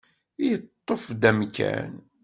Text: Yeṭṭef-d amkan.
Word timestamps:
Yeṭṭef-d 0.47 1.21
amkan. 1.29 1.93